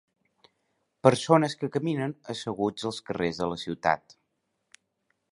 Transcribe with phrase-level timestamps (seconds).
[1.07, 4.17] persones que caminen asseguts als carrers de la ciutat.